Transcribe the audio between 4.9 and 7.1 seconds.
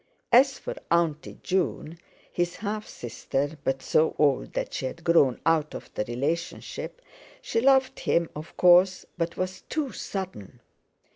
grown out of the relationship)